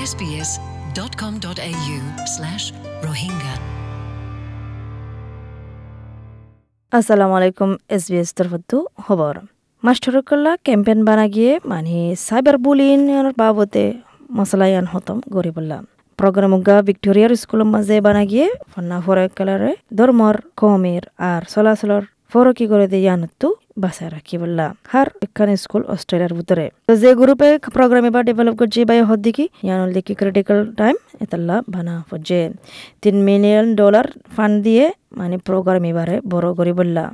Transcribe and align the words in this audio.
sbs.com.au 0.00 1.98
slash 2.34 2.64
rohingya. 3.02 3.54
আসসালামু 6.92 7.34
আলাইকুম 7.38 7.70
S 7.88 8.04
B 8.10 8.16
S 8.18 8.30
তরফতু 8.38 8.76
খবর 9.06 9.34
মাস্টারকল্লা 9.82 10.52
ক্যাম্পেইন 10.66 11.00
বানা 11.04 11.26
গিয়ে 11.34 11.52
মানে 11.64 11.96
সাইবার 12.18 12.56
বুলিং 12.58 12.98
বাবতে 13.38 13.84
মশলায়ান 14.36 14.86
হতম 14.92 15.18
গরিবুল্লাহ 15.36 15.80
প্রোগ্রাম 16.18 16.52
উগা 16.52 16.76
ভিক্টোরিয়ার 16.82 17.32
স্কুলের 17.36 17.68
মাঝে 17.74 17.96
বানা 18.00 18.22
গিয়ে 18.24 18.46
ফন্না 18.72 18.98
ফরকালারে 19.00 19.72
ধর্মর 19.94 20.36
কমের 20.56 21.04
আর 21.30 21.42
চলাচলর 21.54 22.02
ফরকি 22.32 22.66
করে 22.72 22.86
দিয়ে 22.92 23.04
ইয়ানতু 23.04 23.48
বাসায় 23.82 24.10
রাখি 24.16 24.36
বললা 24.42 24.66
হার 24.92 25.08
এখানে 25.24 25.52
স্কুল 25.64 25.82
অস্ট্রেলিয়ার 25.94 26.32
ভিতরে 26.38 26.66
তো 26.88 26.92
যে 27.02 27.10
গ্রুপে 27.20 27.48
প্রোগ্রাম 27.76 28.04
এবার 28.10 28.22
ডেভেলপ 28.28 28.54
করছে 28.60 28.80
বাই 28.88 28.98
হদ 29.08 29.20
দেখি 29.26 29.44
ইয়ানুল 29.66 29.90
দেখি 29.96 30.12
ক্রিটিক্যাল 30.20 30.58
টাইম 30.78 30.96
এতাল্লা 31.24 31.56
বানা 31.74 31.94
হচ্ছে 32.10 32.38
তিন 33.02 33.16
মিলিয়ন 33.28 33.66
ডলার 33.80 34.06
ফান্ড 34.34 34.56
দিয়ে 34.66 34.84
মানে 35.18 35.36
প্রোগ্রাম 35.46 35.84
এবারে 35.90 36.16
বড় 36.32 36.48
করে 36.58 36.72
বললা 36.80 37.04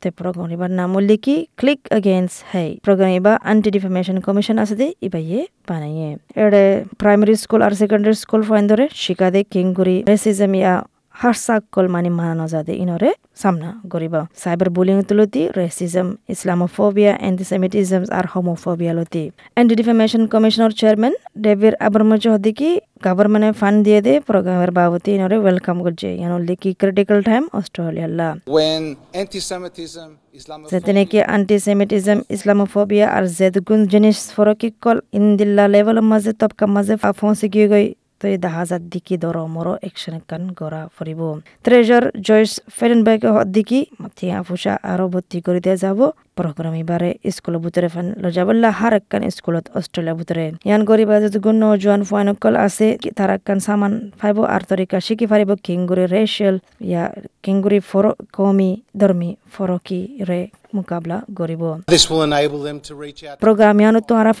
te 0.00 0.10
program 0.12 0.48
iba 0.48 0.66
namul 0.70 1.04
liki 1.04 1.36
click 1.56 1.80
against 1.90 2.44
hey 2.44 2.68
program 2.78 3.10
iba 3.10 3.32
anti 3.44 3.70
defamation 3.70 4.16
commission 4.20 4.56
আছে 4.58 4.74
দে 4.80 4.86
ইবা 5.06 5.20
ইয়ে 5.24 5.40
বানাইয়ে 5.68 6.08
এড়ে 6.42 6.64
প্রাইমারি 7.00 7.34
স্কুল 7.44 7.60
আর 7.66 7.72
সেকেন্ডারি 7.82 8.16
স্কুল 8.24 8.42
ফাইন 8.48 8.64
ধরে 8.72 8.84
শিকাদে 9.02 9.40
কিংগুরি 9.52 9.96
রেসিজম 10.10 10.52
ইয়া 10.58 10.74
হারসাকল 11.20 11.86
মানে 11.94 12.10
যাদে 12.52 12.72
ইনরে 12.82 13.10
সামনা 13.42 13.70
গরিবা। 13.92 14.20
সাইবার 14.42 14.68
বুলিং 14.76 14.96
তুলতি 15.08 15.42
রেসিজম 15.60 16.08
ইসলামোফোবিয়া 16.34 17.12
অ্যান্টিসেমিটিজম 17.22 18.02
আর 18.18 18.24
হোমোফোবিয়া 18.32 18.92
লতি। 18.98 19.24
Anti 19.54 19.74
defamation 19.80 20.22
commissioner 20.32 20.72
chairman 20.80 21.14
David 21.44 21.74
Abrams 21.86 22.22
হদিকি 22.32 22.70
গভর্নমেন্টে 23.06 23.50
ফান্ড 23.60 23.78
দিয়ে 23.86 24.00
দে 24.06 24.12
প্রোগ্রামের 24.28 24.70
বাবতি 24.78 25.10
ইনরে 25.16 25.36
ওয়েলকাম 25.44 25.76
করছে। 25.84 26.08
ইয়ানুল 26.20 26.42
দিকি 26.48 26.70
critical 26.80 27.18
time 27.28 27.42
Australia 27.58 28.08
when 28.56 28.82
anti-Semitism, 29.22 30.08
Islamophobia, 30.38 30.70
সেতেনে 30.70 31.02
কি 31.10 31.18
অ্যান্টিসেমিটিজম 31.28 32.18
ইসলামোফোবিয়া 32.36 33.06
আর 33.16 33.24
জেদগুন 33.38 33.80
জিনিস 33.92 34.18
ফরকিকল 34.36 34.96
ইন্দিল্লা 35.18 35.64
লেভেল 35.74 35.98
মাঝে 36.10 36.32
তবকা 36.40 36.64
মাঝে 36.74 36.94
ফসি 37.18 37.46
গিয়ে 37.54 37.68
গই। 37.72 37.86
তো 38.20 38.24
এই 38.28 38.38
দাহাজার 38.38 38.82
দিকি 38.92 39.14
দর 39.16 39.36
মর 39.54 39.68
একশন 39.88 40.14
কান 40.28 40.42
গড়া 40.60 40.82
ফুরিব 40.96 41.20
ট্রেজার 41.64 42.04
জয়স 42.26 42.52
ফেরেনবার্গ 42.78 43.24
দিকি 43.54 43.80
মাথিয়া 44.00 44.36
ফুসা 44.42 44.74
আরও 44.92 45.06
ভর্তি 45.08 45.38
করে 45.46 45.60
দেওয়া 45.60 45.78
যাব। 45.84 46.00
প্রোগ্রাম 46.38 46.74
এবারে 46.74 47.10
স্কুলের 47.30 47.60
ভিতরে 47.64 47.88
ফান 47.88 48.06
লজাবল্লা 48.22 48.70
হার 48.70 48.92
একখান 48.92 49.22
স্কুলত 49.30 49.64
অস্ট্রেলিয়া 49.78 50.14
ভিতরে 50.14 50.44
ইয়ান 50.68 50.82
গরিবা 50.84 51.14
যতগুণ 51.22 51.56
নজওয়ান 51.64 52.02
ফাইনকল 52.10 52.54
আছে 52.66 52.86
তার 53.16 53.30
একখান 53.36 53.58
সামান 53.66 53.92
ফাইব 54.20 54.38
আর 54.54 54.62
তরিকা 54.70 54.96
শিখি 55.06 55.26
পারিব 55.26 55.50
কিংগুরি 55.66 56.04
রেশিয়াল 56.16 56.56
ইয়া 56.90 57.04
কিংগুরি 57.44 57.78
ফর 57.90 58.04
কমি 58.32 58.70
ধর্মী 59.00 59.30
ফরকি 59.54 60.00
রে 60.28 60.40
মোকাবলা 60.74 61.16
গরিব 61.38 61.62
this 61.94 62.04
will 62.10 62.22
enable 62.30 62.60
them 62.68 62.78
to 62.88 62.92
reach 63.04 63.20
out 63.28 63.36
program 63.44 63.76
yanu 63.84 64.00
to 64.08 64.12
ara 64.14 64.32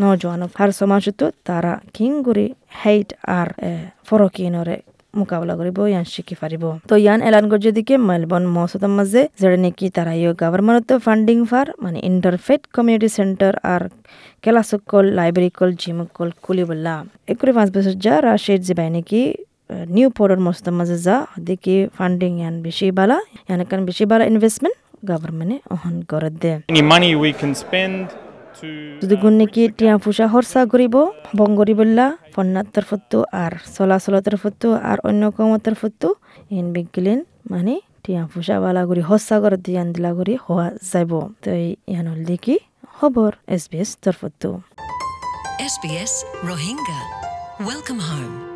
নজওয়ান 0.00 0.40
সমাজ 0.80 1.04
তো 1.20 1.26
তারা 1.48 1.72
কিংগুরি 1.96 2.46
হেইট 2.82 3.10
আর 3.38 3.48
ফরকিনরে 4.08 4.76
মোকাবিলা 5.20 5.54
করিব, 5.60 5.78
ইয়ান 5.92 6.04
শিখি 6.12 6.34
পারিব 6.40 6.64
তো 6.90 6.94
ইয়ান 7.04 7.20
এলান 7.28 7.44
গর্জ 7.50 7.66
দিকে 7.78 7.94
মেলবর্ন 8.08 8.46
মহসুদের 8.56 8.92
মাঝে 8.98 9.22
যেটা 9.40 9.58
নাকি 9.64 9.86
তারা 9.96 10.12
ইয়ে 10.20 10.32
গভর্নমেন্ট 10.42 10.88
ফান্ডিং 11.06 11.38
ফার 11.50 11.66
মানে 11.84 11.98
ইন্টারফেট 12.10 12.60
কমিউনিটি 12.74 13.08
সেন্টার 13.18 13.52
আর 13.72 13.82
ক্লাসকল 14.42 15.04
লাইব্রেরি 15.18 15.50
কল, 15.58 15.70
জিম 15.80 15.98
কল 16.16 16.30
খুলি 16.44 16.64
বললা 16.70 16.94
একরে 17.32 17.50
পাঁচ 17.56 17.68
বছর 17.74 17.94
যা 18.04 18.14
রাশিদ 18.26 18.60
জিবাই 18.66 18.88
নাকি 18.96 19.20
নিউ 19.96 20.08
পোর্টের 20.16 20.40
মস্তের 20.46 20.74
মাঝে 20.78 20.96
যা 21.06 21.16
দেখি 21.48 21.76
ফান্ডিং 21.96 22.32
ইয়ান 22.40 22.54
বেশি 22.66 22.86
বালা, 22.98 23.18
ইয়ান 23.48 23.60
কান 23.70 23.80
বেশি 23.88 24.04
বালা 24.10 24.24
ইনভেস্টমেন্ট 24.32 24.76
গভর্নমেন্টে 25.10 25.56
অহন 25.74 25.94
করে 26.10 26.30
দে। 26.42 26.52
Any 26.72 26.84
money 26.92 27.10
we 27.24 27.30
can 27.40 27.52
যদি 29.02 29.16
গুণ 29.22 29.34
নেকি 29.40 29.62
তিয়াঁ 29.78 29.96
পূজা 30.04 30.26
খৰচা 30.32 30.60
কৰিব 30.72 30.94
বংগৰী 31.38 31.74
বল্লা 31.80 32.06
পন্নাতৰ 32.34 32.84
ফটো 32.90 33.18
আৰু 33.44 33.58
চলাচলতৰ 33.76 34.36
ফটো 34.42 34.68
আৰু 34.90 35.00
অন্য 35.08 35.22
কামতৰ 35.36 35.74
ফটো 35.80 36.08
ইন 36.56 36.66
বিগলিন 36.74 37.20
মানে 37.52 37.74
তিয়াঁ 38.04 38.24
পূজা 38.32 38.56
বালা 38.64 38.82
কৰি 38.88 39.02
সঁচাগৰ 39.08 39.54
দিয়ান 39.66 39.88
দিলা 39.94 40.10
কৰি 40.18 40.34
হোৱা 40.44 40.66
যাব। 40.90 41.12
তো 41.42 41.50
ইয়ান 41.90 42.06
হল 42.10 42.20
কি 42.44 42.54
খবৰ? 42.96 43.32
এছ 43.54 43.62
বি 43.70 43.76
এছ 43.84 43.90
তৰ 44.02 44.14
photo 44.20 44.50
S 45.66 45.74
B 45.82 45.90
S 46.02 46.12
Rohingya 46.48 47.00
welcome 47.66 47.98
harm 48.08 48.51